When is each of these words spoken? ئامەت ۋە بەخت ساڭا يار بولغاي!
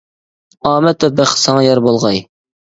ئامەت 0.69 1.05
ۋە 1.07 1.11
بەخت 1.21 1.43
ساڭا 1.43 1.69
يار 1.69 1.85
بولغاي! 1.91 2.27